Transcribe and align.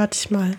Warte 0.00 0.16
ich 0.18 0.30
mal. 0.30 0.52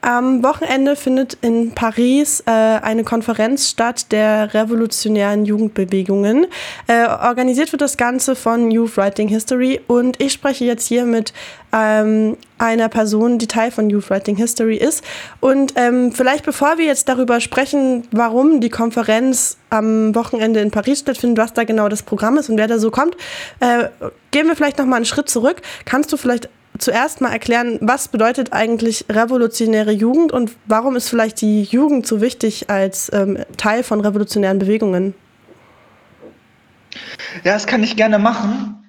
Am 0.00 0.44
Wochenende 0.44 0.94
findet 0.94 1.36
in 1.40 1.72
Paris 1.72 2.44
äh, 2.46 2.52
eine 2.52 3.02
Konferenz 3.02 3.68
statt 3.68 4.12
der 4.12 4.54
revolutionären 4.54 5.44
Jugendbewegungen. 5.44 6.46
Äh, 6.86 7.08
organisiert 7.08 7.72
wird 7.72 7.82
das 7.82 7.96
Ganze 7.96 8.36
von 8.36 8.70
Youth 8.70 8.96
Writing 8.96 9.26
History 9.26 9.80
und 9.88 10.22
ich 10.22 10.32
spreche 10.32 10.64
jetzt 10.64 10.86
hier 10.86 11.04
mit 11.04 11.32
ähm, 11.72 12.36
einer 12.58 12.88
Person, 12.88 13.38
die 13.38 13.48
Teil 13.48 13.72
von 13.72 13.90
Youth 13.90 14.08
Writing 14.08 14.36
History 14.36 14.76
ist. 14.76 15.02
Und 15.40 15.72
ähm, 15.74 16.12
vielleicht 16.12 16.44
bevor 16.44 16.78
wir 16.78 16.84
jetzt 16.84 17.08
darüber 17.08 17.40
sprechen, 17.40 18.06
warum 18.12 18.60
die 18.60 18.70
Konferenz 18.70 19.56
am 19.70 20.14
Wochenende 20.14 20.60
in 20.60 20.70
Paris 20.70 21.00
stattfindet, 21.00 21.38
was 21.38 21.54
da 21.54 21.64
genau 21.64 21.88
das 21.88 22.04
Programm 22.04 22.38
ist 22.38 22.48
und 22.48 22.56
wer 22.56 22.68
da 22.68 22.78
so 22.78 22.92
kommt, 22.92 23.16
äh, 23.58 23.88
gehen 24.30 24.46
wir 24.46 24.54
vielleicht 24.54 24.78
noch 24.78 24.86
mal 24.86 24.96
einen 24.96 25.04
Schritt 25.04 25.28
zurück. 25.28 25.62
Kannst 25.84 26.12
du 26.12 26.16
vielleicht 26.16 26.48
zuerst 26.78 27.20
mal 27.20 27.32
erklären, 27.32 27.78
was 27.80 28.08
bedeutet 28.08 28.52
eigentlich 28.52 29.06
revolutionäre 29.10 29.92
Jugend 29.92 30.32
und 30.32 30.52
warum 30.66 30.96
ist 30.96 31.08
vielleicht 31.08 31.40
die 31.40 31.62
Jugend 31.62 32.06
so 32.06 32.20
wichtig 32.20 32.70
als 32.70 33.10
ähm, 33.12 33.38
Teil 33.56 33.82
von 33.82 34.00
revolutionären 34.00 34.58
Bewegungen? 34.58 35.14
Ja, 37.44 37.54
das 37.54 37.66
kann 37.66 37.82
ich 37.82 37.96
gerne 37.96 38.18
machen. 38.18 38.82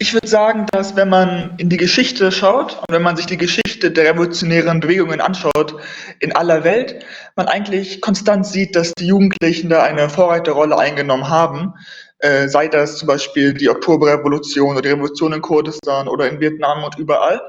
Ich 0.00 0.14
würde 0.14 0.28
sagen, 0.28 0.66
dass 0.70 0.94
wenn 0.94 1.08
man 1.08 1.54
in 1.58 1.68
die 1.68 1.76
Geschichte 1.76 2.30
schaut 2.30 2.78
und 2.78 2.94
wenn 2.94 3.02
man 3.02 3.16
sich 3.16 3.26
die 3.26 3.36
Geschichte 3.36 3.90
der 3.90 4.12
revolutionären 4.12 4.78
Bewegungen 4.78 5.20
anschaut 5.20 5.74
in 6.20 6.32
aller 6.36 6.62
Welt, 6.62 7.04
man 7.34 7.48
eigentlich 7.48 8.00
konstant 8.00 8.46
sieht, 8.46 8.76
dass 8.76 8.92
die 8.94 9.06
Jugendlichen 9.06 9.68
da 9.70 9.82
eine 9.82 10.08
Vorreiterrolle 10.08 10.78
eingenommen 10.78 11.28
haben 11.28 11.74
äh, 12.20 12.48
sei 12.48 12.68
das 12.68 12.98
zum 12.98 13.08
Beispiel 13.08 13.54
die 13.54 13.68
Oktoberrevolution 13.68 14.72
oder 14.72 14.82
die 14.82 14.88
Revolution 14.88 15.32
in 15.32 15.42
Kurdistan 15.42 16.08
oder 16.08 16.28
in 16.28 16.40
Vietnam 16.40 16.84
und 16.84 16.98
überall. 16.98 17.40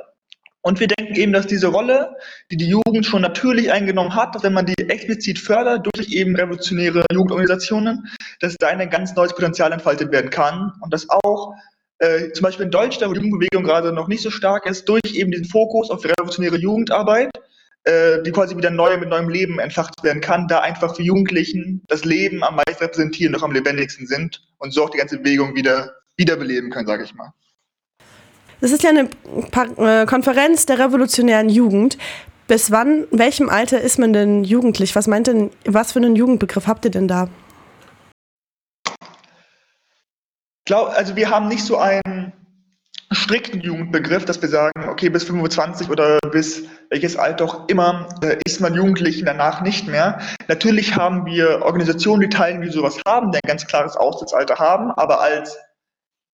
Und 0.62 0.80
wir 0.80 0.88
denken 0.88 1.16
eben, 1.16 1.32
dass 1.32 1.48
diese 1.48 1.68
Rolle, 1.68 2.16
die 2.52 2.58
die 2.58 2.68
Jugend 2.68 3.06
schon 3.06 3.22
natürlich 3.22 3.72
eingenommen 3.72 4.14
hat, 4.14 4.36
dass 4.36 4.44
wenn 4.44 4.54
man 4.54 4.66
die 4.66 4.76
explizit 4.90 5.40
fördert 5.40 5.88
durch 5.94 6.10
eben 6.10 6.36
revolutionäre 6.36 7.06
Jugendorganisationen, 7.14 8.10
dass 8.42 8.56
da 8.60 8.68
ein 8.68 8.90
ganz 8.90 9.16
neues 9.16 9.34
Potenzial 9.34 9.72
entfaltet 9.72 10.12
werden 10.12 10.30
kann 10.30 10.74
und 10.82 10.94
dass 10.94 11.10
auch 11.10 11.54
äh, 12.00 12.32
zum 12.34 12.44
Beispiel 12.44 12.66
in 12.66 12.72
Deutschland, 12.72 13.10
wo 13.10 13.14
die 13.14 13.26
Jugendbewegung 13.26 13.64
gerade 13.64 13.94
noch 13.94 14.10
nicht 14.10 14.22
so 14.22 14.32
stark 14.32 14.66
ist, 14.66 14.88
durch 14.90 15.02
eben 15.14 15.32
diesen 15.32 15.46
Fokus 15.46 15.90
auf 15.90 16.04
revolutionäre 16.04 16.58
Jugendarbeit 16.58 17.32
äh, 17.86 18.22
die 18.24 18.32
quasi 18.32 18.56
wieder 18.58 18.70
neu 18.70 18.98
mit 18.98 19.10
neuem 19.10 19.30
Leben 19.30 19.60
entfacht 19.60 20.04
werden 20.04 20.22
kann, 20.22 20.48
da 20.48 20.60
einfach 20.60 20.96
für 20.96 21.04
Jugendlichen 21.04 21.82
das 21.88 22.06
Leben 22.06 22.44
am 22.44 22.56
meisten 22.56 22.84
repräsentieren, 22.84 23.34
noch 23.34 23.44
am 23.44 23.52
lebendigsten 23.52 24.06
sind 24.06 24.42
und 24.58 24.74
so 24.74 24.84
auch 24.84 24.90
die 24.90 24.98
ganze 24.98 25.18
Bewegung 25.18 25.56
wieder 25.56 25.94
wiederbeleben 26.18 26.70
können, 26.70 26.88
sage 26.88 27.04
ich 27.04 27.16
mal. 27.16 27.34
Das 28.62 28.72
ist 28.72 28.84
ja 28.84 28.90
eine 28.90 29.10
äh, 29.78 30.06
Konferenz 30.06 30.66
der 30.66 30.80
revolutionären 30.80 31.50
Jugend. 31.50 31.98
Bis 32.48 32.72
wann, 32.72 33.08
welchem 33.12 33.48
Alter 33.48 33.80
ist 33.80 34.00
man 34.00 34.12
denn 34.12 34.44
jugendlich? 34.44 34.96
Was 34.96 35.08
meint 35.08 35.28
denn, 35.28 35.52
was 35.66 35.94
für 35.94 36.00
einen 36.00 36.16
Jugendbegriff 36.16 36.68
habt 36.68 36.84
ihr 36.84 36.92
denn 36.92 37.08
da? 37.08 37.30
Glaub, 40.66 40.90
also 40.90 41.16
wir 41.16 41.30
haben 41.30 41.48
nicht 41.48 41.64
so 41.64 41.78
einen 41.78 42.34
strikten 43.12 43.62
Jugendbegriff, 43.62 44.26
dass 44.26 44.42
wir 44.42 44.50
sagen, 44.50 44.88
okay, 44.88 45.10
bis 45.10 45.24
25 45.24 45.90
oder 45.90 46.20
bis 46.32 46.66
welches 46.90 47.18
Alter 47.18 47.46
auch 47.46 47.68
immer 47.68 48.10
äh, 48.22 48.38
ist 48.46 48.62
man 48.62 48.76
Jugendlichen 48.76 49.26
danach 49.26 49.62
nicht 49.62 49.88
mehr. 49.88 50.20
Natürlich 50.48 50.96
haben 50.96 51.26
wir 51.26 51.64
Organisationen, 51.64 52.22
die 52.22 52.30
Teilen, 52.30 52.62
die 52.62 52.70
sowas 52.70 53.00
haben, 53.08 53.32
die 53.32 53.38
ein 53.38 53.48
ganz 53.48 53.66
klares 53.66 53.96
Austrittsalter 53.96 54.56
haben, 54.56 54.92
aber 54.92 55.22
als 55.22 55.58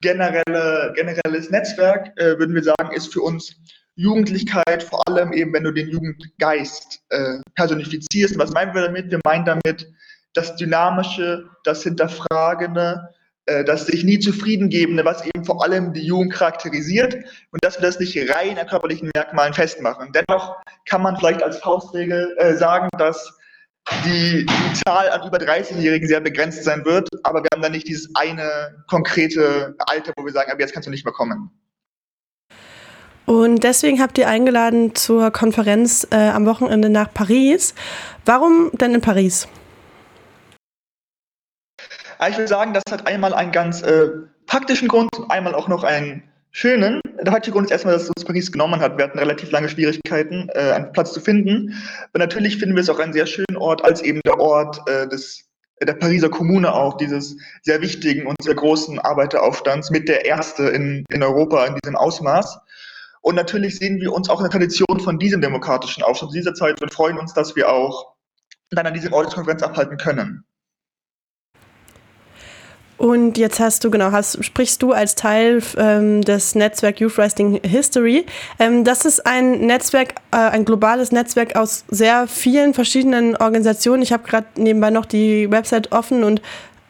generelle, 0.02 0.94
generelles 0.96 1.50
Netzwerk 1.50 2.12
äh, 2.18 2.38
würden 2.38 2.54
wir 2.54 2.64
sagen, 2.64 2.92
ist 2.94 3.14
für 3.14 3.22
uns 3.22 3.56
Jugendlichkeit 3.96 4.84
vor 4.84 5.02
allem 5.08 5.32
eben, 5.32 5.54
wenn 5.54 5.64
du 5.64 5.72
den 5.72 5.88
Jugendgeist 5.88 7.02
äh, 7.10 7.40
personifizierst. 7.56 8.38
Was 8.38 8.52
meinen 8.52 8.74
wir 8.74 8.82
damit? 8.82 9.10
Wir 9.10 9.20
meinen 9.24 9.46
damit 9.46 9.88
das 10.34 10.58
Dynamische, 10.58 11.50
das 11.64 11.84
Hinterfragende, 11.84 13.10
das 13.46 13.86
sich 13.86 14.04
nie 14.04 14.20
zufriedengebende, 14.20 15.06
was 15.06 15.26
eben 15.26 15.46
vor 15.46 15.64
allem 15.64 15.94
die 15.94 16.06
Jugend 16.06 16.34
charakterisiert 16.34 17.14
und 17.52 17.64
dass 17.64 17.78
wir 17.78 17.84
das 17.84 18.00
nicht 18.00 18.18
rein 18.34 18.58
an 18.58 18.68
körperlichen 18.68 19.12
Merkmalen 19.16 19.54
festmachen. 19.54 20.12
Dennoch 20.14 20.56
kann 20.86 21.02
man 21.02 21.16
vielleicht 21.18 21.44
als 21.44 21.60
Faustregel 21.60 22.36
äh, 22.38 22.56
sagen, 22.56 22.90
dass 22.98 23.38
die, 24.04 24.46
die 24.46 24.74
Zahl 24.86 25.10
an 25.10 25.28
über 25.28 25.38
30-Jährigen 25.38 26.08
sehr 26.08 26.22
begrenzt 26.22 26.64
sein 26.64 26.84
wird, 26.86 27.08
aber 27.24 27.44
wir 27.44 27.50
haben 27.54 27.62
dann 27.62 27.74
nicht 27.74 27.88
dieses 27.88 28.10
eine 28.16 28.84
konkrete 28.88 29.76
Alter, 29.80 30.12
wo 30.18 30.26
wir 30.26 30.32
sagen, 30.32 30.52
aber 30.52 30.62
jetzt 30.62 30.74
kannst 30.74 30.88
du 30.88 30.92
nicht 30.92 31.06
mehr 31.06 31.14
kommen. 31.14 31.52
Und 33.26 33.64
deswegen 33.64 34.02
habt 34.02 34.18
ihr 34.18 34.28
eingeladen 34.28 34.94
zur 34.96 35.32
Konferenz 35.32 36.08
äh, 36.12 36.16
am 36.16 36.46
Wochenende 36.46 36.90
nach 36.90 37.12
Paris. 37.12 37.74
Warum 38.24 38.70
denn 38.74 38.94
in 38.94 39.02
Paris? 39.02 39.48
Aber 42.18 42.30
ich 42.30 42.38
würde 42.38 42.48
sagen, 42.48 42.74
das 42.74 42.84
hat 42.92 43.08
einmal 43.08 43.34
einen 43.34 43.52
ganz 43.52 43.82
äh, 43.82 44.10
praktischen 44.46 44.88
Grund 44.88 45.10
und 45.18 45.30
einmal 45.32 45.56
auch 45.56 45.68
noch 45.68 45.84
einen 45.84 46.24
schönen. 46.52 47.02
Der 47.22 47.34
heutige 47.34 47.54
Grund 47.54 47.66
ist 47.66 47.72
erstmal, 47.72 47.94
dass 47.94 48.04
es 48.04 48.10
uns 48.10 48.26
Paris 48.26 48.52
genommen 48.52 48.80
hat. 48.80 48.98
Wir 48.98 49.06
hatten 49.06 49.20
relativ 49.20 49.52
lange 49.52 49.70
Schwierigkeiten, 49.70 50.50
äh, 50.54 50.72
einen 50.72 50.92
Platz 50.94 51.14
zu 51.14 51.20
finden. 51.20 51.74
Aber 52.14 52.20
natürlich 52.20 52.58
finden 52.58 52.76
wir 52.76 52.82
es 52.82 52.90
auch 52.90 53.00
einen 53.00 53.14
sehr 53.14 53.26
schönen 53.26 53.58
Ort, 53.58 53.84
als 53.84 54.02
eben 54.02 54.22
der 54.26 54.40
Ort 54.40 54.82
äh, 54.88 55.08
des 55.08 55.46
der 55.84 55.94
Pariser 55.94 56.30
Kommune 56.30 56.74
auch, 56.74 56.96
dieses 56.96 57.36
sehr 57.64 57.82
wichtigen 57.82 58.28
und 58.28 58.42
sehr 58.42 58.56
großen 58.56 58.98
Arbeiteraufstands, 59.00 59.92
mit 59.92 60.08
der 60.08 60.26
erste 60.26 60.70
in, 60.70 61.04
in 61.10 61.22
Europa 61.22 61.66
in 61.66 61.76
diesem 61.84 61.98
Ausmaß. 61.98 62.60
Und 63.22 63.36
natürlich 63.36 63.78
sehen 63.78 64.00
wir 64.00 64.14
uns 64.14 64.30
auch 64.30 64.40
in 64.40 64.46
der 64.46 64.52
Tradition 64.52 65.00
von 65.00 65.20
diesem 65.20 65.42
demokratischen 65.42 66.04
Aufstand 66.04 66.34
dieser 66.34 66.54
Zeit 66.54 66.82
und 66.82 66.94
freuen 66.94 67.18
uns, 67.18 67.34
dass 67.34 67.56
wir 67.56 67.70
auch 67.70 68.14
dann 68.70 68.88
an 68.88 68.94
diesem 68.94 69.14
Ort 69.14 69.38
abhalten 69.38 69.98
können. 69.98 70.46
Und 72.98 73.38
jetzt 73.38 73.60
hast 73.60 73.84
du, 73.84 73.92
genau, 73.92 74.12
hast, 74.12 74.44
sprichst 74.44 74.82
du 74.82 74.94
als 74.94 75.16
Teil 75.16 75.62
ähm, 75.78 76.22
des 76.22 76.56
Netzwerk 76.56 77.02
Youth 77.02 77.18
Writing 77.18 77.60
History. 77.64 78.26
Ähm, 78.58 78.84
das 78.86 79.04
ist 79.04 79.26
ein 79.26 79.60
Netzwerk, 79.66 80.16
äh, 80.32 80.38
ein 80.38 80.64
globales 80.64 81.12
Netzwerk 81.12 81.58
aus 81.58 81.84
sehr 81.90 82.28
vielen 82.28 82.74
verschiedenen 82.74 83.36
Organisationen. 83.36 84.02
Ich 84.02 84.14
habe 84.14 84.24
gerade 84.24 84.48
nebenbei 84.56 84.92
noch 84.92 85.06
die 85.06 85.52
Website 85.52 85.92
offen 85.92 86.24
und 86.24 86.42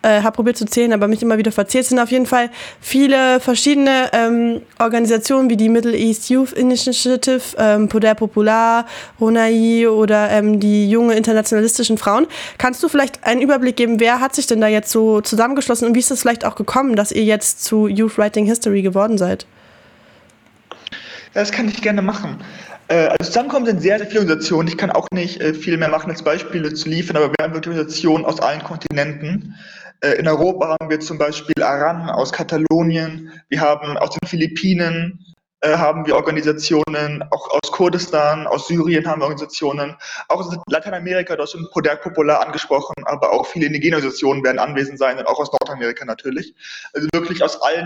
äh, 0.05 0.21
habe 0.21 0.35
probiert 0.35 0.57
zu 0.57 0.65
zählen, 0.65 0.93
aber 0.93 1.07
mich 1.07 1.21
immer 1.21 1.37
wieder 1.37 1.51
verzählt. 1.51 1.83
Es 1.83 1.89
sind 1.89 1.99
auf 1.99 2.11
jeden 2.11 2.25
Fall 2.25 2.49
viele 2.79 3.39
verschiedene 3.39 4.09
ähm, 4.13 4.61
Organisationen 4.79 5.49
wie 5.49 5.57
die 5.57 5.69
Middle 5.69 5.97
East 5.97 6.29
Youth 6.29 6.53
Initiative, 6.53 7.41
ähm, 7.57 7.89
Poder 7.89 8.13
Popular, 8.13 8.85
Ronai 9.19 9.87
oder 9.87 10.29
ähm, 10.29 10.59
die 10.59 10.89
junge 10.89 11.15
internationalistischen 11.15 11.97
Frauen. 11.97 12.27
Kannst 12.57 12.83
du 12.83 12.87
vielleicht 12.87 13.23
einen 13.25 13.41
Überblick 13.41 13.75
geben, 13.75 13.99
wer 13.99 14.19
hat 14.19 14.35
sich 14.35 14.45
denn 14.47 14.61
da 14.61 14.67
jetzt 14.67 14.91
so 14.91 15.21
zusammengeschlossen 15.21 15.87
und 15.87 15.95
wie 15.95 15.99
ist 15.99 16.11
es 16.11 16.21
vielleicht 16.21 16.45
auch 16.45 16.55
gekommen, 16.55 16.95
dass 16.95 17.11
ihr 17.11 17.23
jetzt 17.23 17.63
zu 17.63 17.87
Youth 17.87 18.17
Writing 18.17 18.45
History 18.45 18.81
geworden 18.83 19.17
seid? 19.17 19.47
Das 21.33 21.51
kann 21.51 21.67
ich 21.67 21.81
gerne 21.81 22.01
machen. 22.01 22.37
Äh, 22.87 23.07
also 23.07 23.25
zusammenkommen 23.25 23.65
sind 23.65 23.81
sehr, 23.81 23.97
sehr 23.97 24.07
viele 24.07 24.21
Organisationen. 24.21 24.67
Ich 24.67 24.77
kann 24.77 24.91
auch 24.91 25.07
nicht 25.11 25.41
äh, 25.41 25.53
viel 25.53 25.77
mehr 25.77 25.89
machen, 25.89 26.11
als 26.11 26.23
Beispiele 26.23 26.73
zu 26.73 26.89
liefern, 26.89 27.17
aber 27.17 27.29
wir 27.29 27.43
haben 27.43 27.53
wirklich 27.53 27.75
Organisationen 27.75 28.25
aus 28.25 28.39
allen 28.39 28.63
Kontinenten. 28.63 29.55
Äh, 30.01 30.13
in 30.13 30.27
Europa 30.27 30.75
haben 30.79 30.89
wir 30.89 30.99
zum 30.99 31.17
Beispiel 31.17 31.63
Aran 31.63 32.09
aus 32.09 32.31
Katalonien, 32.31 33.31
wir 33.49 33.61
haben 33.61 33.97
aus 33.97 34.11
den 34.11 34.27
Philippinen 34.27 35.25
äh, 35.65 35.77
haben 35.77 36.05
wir 36.05 36.15
Organisationen, 36.15 37.23
auch 37.31 37.49
aus 37.49 37.71
Kurdistan, 37.71 38.45
aus 38.45 38.67
Syrien 38.67 39.07
haben 39.07 39.21
wir 39.21 39.25
Organisationen, 39.25 39.95
auch 40.27 40.39
aus 40.39 40.55
Lateinamerika, 40.69 41.35
das 41.35 41.55
ist 41.55 41.71
Poder 41.71 41.95
Popular 41.95 42.45
angesprochen, 42.45 42.93
aber 43.05 43.31
auch 43.31 43.47
viele 43.47 43.65
indigene 43.67 43.95
Organisationen 43.95 44.43
werden 44.43 44.59
anwesend 44.59 44.99
sein 44.99 45.17
und 45.17 45.27
auch 45.27 45.39
aus 45.39 45.51
Nordamerika 45.51 46.05
natürlich. 46.05 46.53
Also 46.93 47.07
wirklich 47.13 47.41
aus 47.41 47.59
allen, 47.61 47.85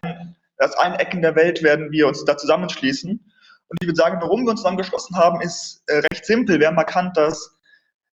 aus 0.58 0.74
allen 0.74 0.96
Ecken 0.96 1.22
der 1.22 1.36
Welt 1.36 1.64
werden 1.64 1.92
wir 1.92 2.08
uns 2.08 2.26
da 2.26 2.36
zusammenschließen. 2.36 3.12
Und 3.12 3.78
ich 3.82 3.88
würde 3.88 3.96
sagen, 3.96 4.18
warum 4.20 4.44
wir 4.44 4.52
uns 4.52 4.62
zusammengeschlossen 4.62 5.16
haben, 5.16 5.40
ist 5.42 5.84
äh, 5.88 6.02
recht 6.12 6.26
simpel. 6.26 6.60
Wir 6.60 6.68
haben 6.68 6.78
erkannt, 6.78 7.16
dass 7.16 7.56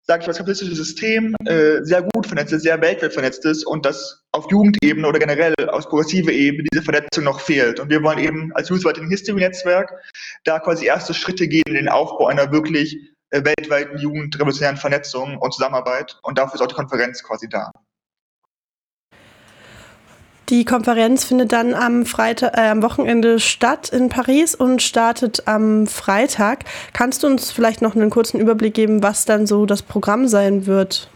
sage 0.06 0.20
ich 0.20 0.26
mal, 0.26 0.32
das 0.32 0.38
kapitalistische 0.38 0.75
System 0.75 1.35
äh, 1.47 1.82
sehr 1.82 2.03
gut 2.03 2.26
vernetzt 2.26 2.53
ist, 2.53 2.62
sehr 2.62 2.81
weltweit 2.81 3.12
vernetzt 3.12 3.44
ist 3.44 3.67
und 3.67 3.85
dass 3.85 4.23
auf 4.32 4.50
Jugendebene 4.50 5.06
oder 5.06 5.19
generell 5.19 5.55
aus 5.69 5.88
progressiver 5.88 6.32
Ebene 6.32 6.69
diese 6.73 6.82
Vernetzung 6.82 7.25
noch 7.25 7.41
fehlt. 7.41 7.81
Und 7.81 7.91
wir 7.91 8.03
wollen 8.03 8.19
eben 8.19 8.53
als 8.55 8.69
Youth 8.69 8.85
Writing 8.85 9.08
History 9.08 9.41
Netzwerk 9.41 9.93
da 10.44 10.61
quasi 10.61 10.87
erste 10.87 11.12
Schritte 11.14 11.49
gehen 11.49 11.64
in 11.67 11.75
den 11.75 11.88
Aufbau 11.88 12.26
einer 12.26 12.53
wirklich 12.53 12.97
äh, 13.31 13.44
weltweiten 13.44 13.99
jugendrevolutionären 13.99 14.76
Vernetzung 14.76 15.38
und 15.38 15.53
Zusammenarbeit. 15.53 16.19
Und 16.23 16.38
dafür 16.38 16.55
ist 16.55 16.61
auch 16.61 16.69
die 16.69 16.75
Konferenz 16.75 17.23
quasi 17.23 17.49
da. 17.49 17.73
Die 20.48 20.64
Konferenz 20.64 21.25
findet 21.25 21.50
dann 21.50 21.75
am, 21.75 22.06
Freitag, 22.06 22.56
äh, 22.56 22.69
am 22.69 22.81
Wochenende 22.81 23.40
statt 23.40 23.88
in 23.88 24.08
Paris 24.08 24.54
und 24.54 24.81
startet 24.81 25.48
am 25.48 25.88
Freitag. 25.88 26.64
Kannst 26.93 27.25
du 27.25 27.26
uns 27.26 27.50
vielleicht 27.50 27.82
noch 27.82 27.96
einen 27.96 28.10
kurzen 28.10 28.38
Überblick 28.38 28.75
geben, 28.75 29.02
was 29.02 29.25
dann 29.25 29.48
so 29.48 29.66
das 29.66 29.82
Programm 29.82 30.28
sein 30.28 30.66
wird? 30.66 31.10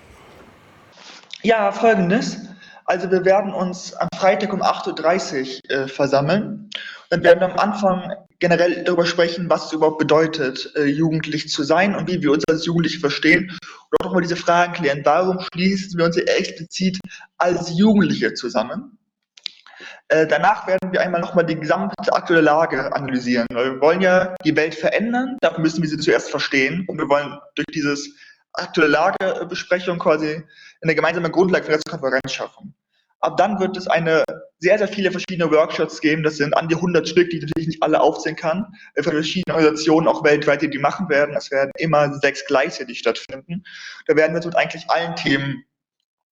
Ja, 1.42 1.70
folgendes. 1.70 2.38
Also 2.86 3.08
wir 3.08 3.24
werden 3.24 3.54
uns 3.54 3.94
am 3.94 4.08
Freitag 4.16 4.52
um 4.52 4.62
8.30 4.62 5.60
Uhr 5.62 5.70
äh, 5.70 5.86
versammeln. 5.86 6.68
Dann 7.10 7.22
werden 7.22 7.38
wir 7.38 7.52
am 7.52 7.58
Anfang 7.58 8.12
generell 8.40 8.82
darüber 8.82 9.06
sprechen, 9.06 9.48
was 9.48 9.66
es 9.66 9.72
überhaupt 9.72 9.98
bedeutet, 9.98 10.72
äh, 10.74 10.86
jugendlich 10.86 11.48
zu 11.48 11.62
sein 11.62 11.94
und 11.94 12.10
wie 12.10 12.20
wir 12.20 12.32
uns 12.32 12.42
als 12.48 12.66
Jugendliche 12.66 12.98
verstehen. 12.98 13.56
Und 13.90 14.00
auch 14.00 14.06
nochmal 14.06 14.22
diese 14.22 14.34
Fragen 14.34 14.72
klären. 14.72 15.02
Warum 15.04 15.38
schließen 15.52 15.96
wir 15.96 16.06
uns 16.06 16.16
explizit 16.16 16.98
als 17.38 17.78
Jugendliche 17.78 18.34
zusammen? 18.34 18.98
Äh, 20.10 20.26
danach 20.26 20.66
werden 20.66 20.92
wir 20.92 21.00
einmal 21.00 21.20
nochmal 21.20 21.46
die 21.46 21.54
gesamte 21.54 22.12
aktuelle 22.12 22.42
Lage 22.42 22.92
analysieren. 22.92 23.46
Weil 23.52 23.74
wir 23.74 23.80
wollen 23.80 24.00
ja 24.00 24.34
die 24.44 24.56
Welt 24.56 24.74
verändern, 24.74 25.36
dafür 25.40 25.60
müssen 25.60 25.82
wir 25.82 25.88
sie 25.88 25.98
zuerst 25.98 26.30
verstehen. 26.30 26.84
Und 26.88 26.98
wir 26.98 27.08
wollen 27.08 27.38
durch 27.54 27.66
dieses 27.72 28.12
aktuelle 28.52 28.90
Lagebesprechung 28.90 30.00
quasi 30.00 30.42
eine 30.82 30.96
gemeinsame 30.96 31.30
Grundlage 31.30 31.64
für 31.64 31.78
die 31.78 31.90
Konferenz 31.90 32.32
schaffen. 32.32 32.74
Ab 33.20 33.36
dann 33.36 33.60
wird 33.60 33.76
es 33.76 33.86
eine 33.86 34.24
sehr, 34.58 34.78
sehr 34.78 34.88
viele 34.88 35.12
verschiedene 35.12 35.48
Workshops 35.52 36.00
geben. 36.00 36.24
Das 36.24 36.38
sind 36.38 36.56
an 36.56 36.68
die 36.68 36.74
100 36.74 37.06
Stück, 37.06 37.30
die 37.30 37.36
ich 37.36 37.42
natürlich 37.42 37.68
nicht 37.68 37.82
alle 37.82 38.00
aufzählen 38.00 38.34
kann, 38.34 38.66
äh, 38.94 39.04
von 39.04 39.12
verschiedenen 39.12 39.54
Organisationen, 39.54 40.08
auch 40.08 40.24
weltweit, 40.24 40.62
die 40.62 40.70
die 40.70 40.78
machen 40.78 41.08
werden. 41.08 41.36
Es 41.36 41.52
werden 41.52 41.70
immer 41.78 42.12
sechs 42.14 42.44
gleichzeitig 42.46 42.98
stattfinden. 42.98 43.62
Da 44.08 44.16
werden 44.16 44.32
wir 44.32 44.38
uns 44.38 44.46
mit 44.46 44.56
eigentlich 44.56 44.90
allen 44.90 45.14
Themen 45.14 45.64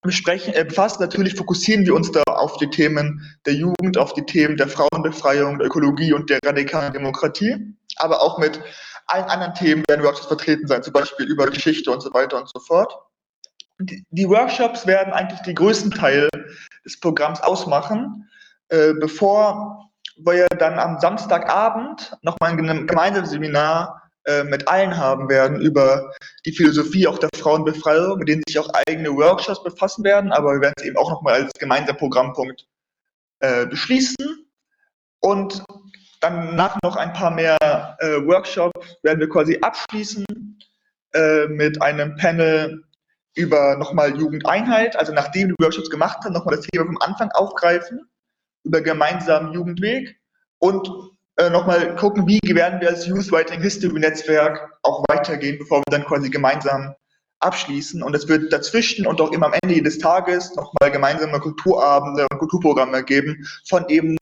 besprechen, 0.02 0.54
äh, 0.54 0.64
befassen. 0.64 1.02
Natürlich 1.02 1.34
fokussieren 1.34 1.84
wir 1.86 1.94
uns 1.94 2.10
da 2.12 2.22
auf 2.26 2.56
die 2.58 2.70
Themen 2.70 3.20
der 3.46 3.54
Jugend, 3.54 3.98
auf 3.98 4.14
die 4.14 4.24
Themen 4.24 4.56
der 4.56 4.68
Frauenbefreiung, 4.68 5.58
der 5.58 5.66
Ökologie 5.66 6.12
und 6.12 6.30
der 6.30 6.38
radikalen 6.44 6.92
Demokratie. 6.92 7.74
Aber 7.96 8.22
auch 8.22 8.38
mit 8.38 8.60
allen 9.06 9.24
anderen 9.24 9.54
Themen 9.54 9.84
werden 9.88 10.04
Workshops 10.04 10.28
vertreten 10.28 10.66
sein, 10.66 10.82
zum 10.82 10.92
Beispiel 10.92 11.26
über 11.26 11.46
Geschichte 11.46 11.90
und 11.90 12.00
so 12.00 12.12
weiter 12.12 12.38
und 12.38 12.48
so 12.48 12.60
fort 12.60 12.92
die 13.80 14.28
Workshops 14.28 14.86
werden 14.86 15.12
eigentlich 15.12 15.40
den 15.40 15.54
größten 15.54 15.90
Teil 15.92 16.28
des 16.84 16.98
Programms 17.00 17.40
ausmachen, 17.40 18.28
äh, 18.68 18.92
bevor 18.94 19.90
wir 20.16 20.46
dann 20.58 20.78
am 20.78 20.98
Samstagabend 20.98 22.16
nochmal 22.22 22.50
ein 22.50 22.86
gemeinsames 22.86 23.30
Seminar 23.30 24.02
äh, 24.02 24.07
mit 24.44 24.68
allen 24.68 24.96
haben 24.98 25.30
werden 25.30 25.58
über 25.58 26.12
die 26.44 26.52
Philosophie 26.52 27.06
auch 27.06 27.18
der 27.18 27.30
Frauenbefreiung, 27.34 28.18
mit 28.18 28.28
denen 28.28 28.42
sich 28.46 28.58
auch 28.58 28.68
eigene 28.86 29.10
Workshops 29.16 29.62
befassen 29.62 30.04
werden, 30.04 30.32
aber 30.32 30.52
wir 30.52 30.60
werden 30.60 30.74
es 30.76 30.84
eben 30.84 30.98
auch 30.98 31.10
nochmal 31.10 31.44
als 31.44 31.52
gemeinsamer 31.58 31.96
Programmpunkt 31.98 32.66
äh, 33.40 33.66
beschließen. 33.66 34.16
Und 35.20 35.64
dann 36.20 36.56
nach 36.56 36.76
noch 36.82 36.96
ein 36.96 37.12
paar 37.12 37.30
mehr 37.30 37.56
äh, 38.00 38.26
Workshops 38.26 38.96
werden 39.02 39.20
wir 39.20 39.28
quasi 39.28 39.58
abschließen 39.60 40.24
äh, 41.14 41.46
mit 41.46 41.80
einem 41.80 42.16
Panel 42.16 42.84
über 43.34 43.76
nochmal 43.76 44.18
Jugendeinheit, 44.18 44.96
also 44.96 45.12
nachdem 45.12 45.48
die 45.48 45.62
Workshops 45.62 45.90
gemacht 45.90 46.24
haben, 46.24 46.32
nochmal 46.32 46.56
das 46.56 46.66
Thema 46.66 46.86
vom 46.86 46.98
Anfang 46.98 47.30
aufgreifen, 47.30 48.10
über 48.64 48.80
gemeinsamen 48.80 49.52
Jugendweg 49.52 50.18
und 50.58 50.90
äh, 51.38 51.50
nochmal 51.50 51.94
gucken, 51.96 52.26
wie 52.26 52.40
werden 52.42 52.80
wir 52.80 52.88
als 52.88 53.06
Youth 53.06 53.30
Writing 53.30 53.60
History 53.60 53.98
Netzwerk 53.98 54.78
auch 54.82 55.04
weitergehen, 55.08 55.58
bevor 55.58 55.78
wir 55.78 55.90
dann 55.90 56.04
quasi 56.04 56.30
gemeinsam 56.30 56.94
abschließen. 57.40 58.02
Und 58.02 58.14
es 58.14 58.28
wird 58.28 58.52
dazwischen 58.52 59.06
und 59.06 59.20
auch 59.20 59.30
immer 59.30 59.46
am 59.46 59.54
Ende 59.62 59.76
jedes 59.76 59.98
Tages 59.98 60.54
nochmal 60.56 60.90
gemeinsame 60.90 61.38
Kulturabende 61.38 62.26
und 62.30 62.38
Kulturprogramme 62.38 63.04
geben 63.04 63.46
von 63.68 63.88
eben 63.88 64.16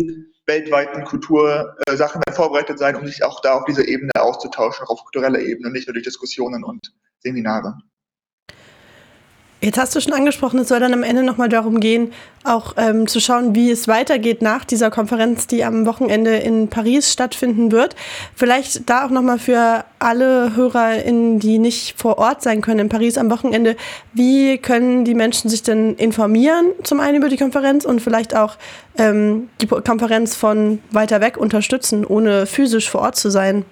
weltweiten 0.47 1.05
Kultursachen 1.05 2.23
äh, 2.27 2.33
vorbereitet 2.33 2.79
sein, 2.79 2.97
um 2.97 3.07
sich 3.07 3.25
auch 3.25 3.41
da 3.41 3.55
auf 3.55 3.65
dieser 3.65 3.89
Ebene 3.89 4.13
auszutauschen, 4.17 4.85
auch 4.87 4.91
auf 4.91 5.05
kultureller 5.05 5.41
Ebene, 5.41 5.71
nicht 5.71 5.89
nur 5.89 5.95
durch 5.95 6.05
Diskussionen 6.05 6.63
und 6.65 6.93
Seminare. 7.21 7.79
Jetzt 9.63 9.79
hast 9.79 9.97
du 9.97 10.01
schon 10.01 10.13
angesprochen, 10.13 10.61
es 10.61 10.69
soll 10.69 10.81
dann 10.81 10.93
am 10.93 11.03
Ende 11.03 11.23
nochmal 11.23 11.49
darum 11.49 11.81
gehen, 11.81 12.13
auch 12.45 12.75
ähm, 12.77 13.07
zu 13.07 13.21
schauen, 13.21 13.55
wie 13.55 13.71
es 13.71 13.89
weitergeht 13.89 14.43
nach 14.43 14.67
dieser 14.67 14.91
Konferenz, 14.91 15.47
die 15.47 15.65
am 15.65 15.87
Wochenende 15.87 16.37
in 16.37 16.69
Paris 16.69 17.11
stattfinden 17.11 17.73
wird. 17.73 17.97
Vielleicht 18.35 18.89
da 18.89 19.07
auch 19.07 19.11
nochmal 19.11 19.39
für 19.39 19.87
alle 19.99 20.55
HörerInnen, 20.55 21.39
die 21.39 21.59
nicht 21.59 21.99
vor 21.99 22.19
Ort 22.19 22.43
sein 22.43 22.61
können 22.61 22.81
in 22.81 22.89
Paris 22.91 23.17
am 23.17 23.31
Wochenende, 23.31 23.77
wie 24.13 24.59
können 24.59 25.07
die 25.07 25.15
Menschen 25.15 25.49
sich 25.49 25.63
denn 25.63 25.95
informieren, 25.95 26.73
zum 26.83 27.01
einen 27.01 27.17
über 27.17 27.31
die 27.31 27.39
Konferenz 27.39 27.87
und 27.87 28.01
vielleicht 28.01 28.37
auch 28.37 28.57
ähm, 28.99 29.49
die 29.63 29.67
Konferenz 29.67 30.37
von 30.37 30.81
weiter 30.91 31.23
weg 31.23 31.39
unterstützen, 31.39 32.05
ohne 32.05 32.45
physisch 32.45 32.91
vor 32.91 33.01
Ort 33.01 33.17
zu 33.17 33.31
sein? 33.31 33.65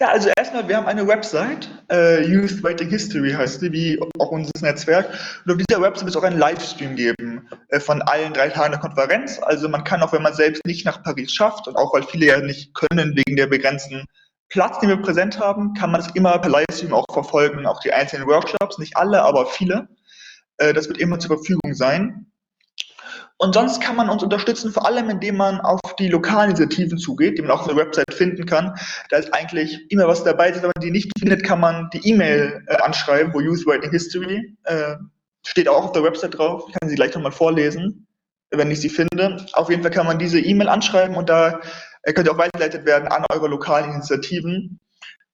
Ja, 0.00 0.08
also 0.08 0.30
erstmal, 0.36 0.66
wir 0.68 0.76
haben 0.76 0.86
eine 0.86 1.06
Website, 1.06 1.68
äh, 1.90 2.24
Youth 2.24 2.62
Writing 2.62 2.88
History 2.88 3.32
heißt 3.32 3.60
sie, 3.60 3.72
wie 3.72 4.00
auch 4.18 4.30
unser 4.30 4.50
Netzwerk. 4.60 5.06
Und 5.44 5.52
auf 5.52 5.58
dieser 5.58 5.80
Website 5.80 6.06
wird 6.06 6.16
es 6.16 6.20
auch 6.20 6.26
einen 6.26 6.38
Livestream 6.38 6.96
geben 6.96 7.48
äh, 7.68 7.78
von 7.78 8.02
allen 8.02 8.32
drei 8.32 8.48
Tagen 8.48 8.72
der 8.72 8.80
Konferenz. 8.80 9.38
Also 9.40 9.68
man 9.68 9.84
kann 9.84 10.02
auch, 10.02 10.12
wenn 10.12 10.22
man 10.22 10.34
selbst 10.34 10.64
nicht 10.66 10.84
nach 10.86 11.02
Paris 11.02 11.32
schafft 11.32 11.68
und 11.68 11.76
auch 11.76 11.94
weil 11.94 12.02
viele 12.02 12.26
ja 12.26 12.40
nicht 12.40 12.74
können 12.74 13.16
wegen 13.16 13.36
der 13.36 13.46
begrenzten 13.46 14.06
Platz, 14.48 14.80
den 14.80 14.88
wir 14.88 14.96
präsent 14.96 15.38
haben, 15.38 15.74
kann 15.74 15.90
man 15.90 16.00
es 16.00 16.08
immer 16.14 16.38
per 16.38 16.50
Livestream 16.50 16.92
auch 16.92 17.06
verfolgen, 17.12 17.66
auch 17.66 17.80
die 17.80 17.92
einzelnen 17.92 18.26
Workshops, 18.26 18.78
nicht 18.78 18.96
alle, 18.96 19.22
aber 19.22 19.46
viele. 19.46 19.88
Äh, 20.58 20.72
das 20.72 20.88
wird 20.88 20.98
immer 20.98 21.18
zur 21.18 21.36
Verfügung 21.36 21.74
sein. 21.74 22.31
Und 23.42 23.54
sonst 23.54 23.80
kann 23.80 23.96
man 23.96 24.08
uns 24.08 24.22
unterstützen, 24.22 24.70
vor 24.70 24.86
allem 24.86 25.10
indem 25.10 25.36
man 25.36 25.60
auf 25.60 25.80
die 25.98 26.06
lokalen 26.06 26.50
Initiativen 26.50 26.96
zugeht, 26.96 27.36
die 27.36 27.42
man 27.42 27.50
auch 27.50 27.62
auf 27.62 27.66
der 27.66 27.76
Website 27.76 28.14
finden 28.14 28.46
kann. 28.46 28.78
Da 29.10 29.16
ist 29.16 29.34
eigentlich 29.34 29.90
immer 29.90 30.06
was 30.06 30.22
dabei. 30.22 30.54
Wenn 30.54 30.62
man 30.62 30.80
die 30.80 30.92
nicht 30.92 31.10
findet, 31.18 31.42
kann 31.42 31.58
man 31.58 31.90
die 31.92 32.08
E-Mail 32.08 32.62
äh, 32.68 32.76
anschreiben, 32.76 33.34
wo 33.34 33.40
Youth 33.40 33.66
Writing 33.66 33.90
History 33.90 34.56
äh, 34.62 34.94
steht 35.44 35.68
auch 35.68 35.86
auf 35.86 35.90
der 35.90 36.04
Website 36.04 36.38
drauf. 36.38 36.66
Ich 36.68 36.74
kann 36.78 36.88
sie 36.88 36.94
gleich 36.94 37.16
nochmal 37.16 37.32
vorlesen, 37.32 38.06
wenn 38.52 38.70
ich 38.70 38.80
sie 38.80 38.88
finde. 38.88 39.44
Auf 39.54 39.70
jeden 39.70 39.82
Fall 39.82 39.90
kann 39.90 40.06
man 40.06 40.20
diese 40.20 40.38
E-Mail 40.38 40.68
anschreiben 40.68 41.16
und 41.16 41.28
da 41.28 41.58
äh, 42.04 42.12
könnt 42.12 42.28
ihr 42.28 42.34
auch 42.34 42.38
weitergeleitet 42.38 42.86
werden 42.86 43.08
an 43.08 43.26
eure 43.32 43.48
lokalen 43.48 43.90
Initiativen 43.90 44.78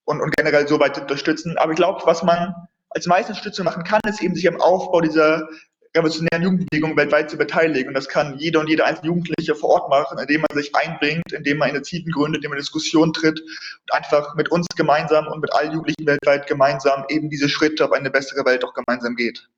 und, 0.04 0.22
und 0.22 0.34
generell 0.34 0.66
so 0.66 0.80
weit 0.80 0.98
unterstützen. 0.98 1.58
Aber 1.58 1.72
ich 1.72 1.76
glaube, 1.76 2.00
was 2.06 2.22
man 2.22 2.54
als 2.88 3.06
meiste 3.06 3.32
Unterstützung 3.32 3.66
machen 3.66 3.84
kann, 3.84 4.00
ist 4.08 4.22
eben 4.22 4.34
sich 4.34 4.48
am 4.48 4.62
Aufbau 4.62 5.02
dieser 5.02 5.46
revolutionären 5.96 6.42
Jugendbewegung 6.42 6.96
weltweit 6.96 7.30
zu 7.30 7.36
beteiligen. 7.36 7.88
Und 7.88 7.94
das 7.94 8.08
kann 8.08 8.38
jeder 8.38 8.60
und 8.60 8.68
jede 8.68 8.84
einzelne 8.84 9.08
Jugendliche 9.08 9.54
vor 9.54 9.70
Ort 9.70 9.90
machen, 9.90 10.18
indem 10.18 10.42
man 10.42 10.56
sich 10.56 10.74
einbringt, 10.74 11.32
indem 11.32 11.58
man 11.58 11.70
Initiativen 11.70 12.12
gründet, 12.12 12.38
indem 12.38 12.50
man 12.50 12.58
Diskussionen 12.58 13.12
tritt 13.12 13.40
und 13.40 13.92
einfach 13.92 14.34
mit 14.34 14.50
uns 14.50 14.66
gemeinsam 14.76 15.26
und 15.28 15.40
mit 15.40 15.52
allen 15.52 15.72
Jugendlichen 15.72 16.06
weltweit 16.06 16.46
gemeinsam 16.46 17.04
eben 17.08 17.30
diese 17.30 17.48
Schritte 17.48 17.84
auf 17.84 17.92
eine 17.92 18.10
bessere 18.10 18.44
Welt 18.44 18.64
auch 18.64 18.74
gemeinsam 18.74 19.16
geht. 19.16 19.48